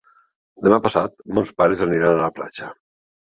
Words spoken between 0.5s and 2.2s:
Demà passat mons pares aniran